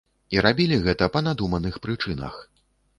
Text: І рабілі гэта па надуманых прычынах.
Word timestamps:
І 0.35 0.41
рабілі 0.45 0.79
гэта 0.87 1.11
па 1.17 1.23
надуманых 1.29 1.81
прычынах. 1.87 2.45